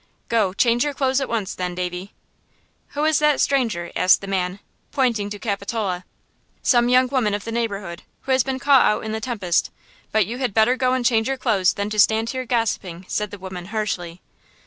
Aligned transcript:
"Go, 0.29 0.51
change 0.51 0.83
your 0.83 0.95
clothes 0.95 1.21
at 1.21 1.29
once 1.29 1.53
then, 1.53 1.75
Davy." 1.75 2.11
"Who 2.97 3.05
is 3.05 3.19
that 3.19 3.39
stranger?" 3.39 3.91
asked 3.95 4.21
the 4.21 4.25
man, 4.25 4.59
pointing 4.91 5.29
to 5.29 5.37
Capitola. 5.37 6.05
"Some 6.63 6.89
young 6.89 7.07
woman 7.09 7.35
of 7.35 7.43
the 7.43 7.51
neighborhood, 7.51 8.01
who 8.21 8.31
has 8.31 8.43
been 8.43 8.57
caught 8.57 8.83
out 8.87 9.03
in 9.05 9.11
the 9.11 9.21
tempest. 9.21 9.69
But 10.11 10.25
you 10.25 10.39
had 10.39 10.55
better 10.55 10.75
go 10.75 10.93
and 10.95 11.05
change 11.05 11.27
your 11.27 11.37
clothes 11.37 11.73
than 11.75 11.91
to 11.91 11.99
stand 11.99 12.31
here 12.31 12.47
gossiping," 12.47 13.05
said 13.07 13.29
the 13.29 13.37
woman, 13.37 13.65
harshly. 13.67 14.21